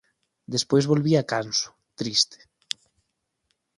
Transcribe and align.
Despois 0.53 0.89
volvía 0.91 1.27
canso, 1.31 1.69
triste. 1.99 2.37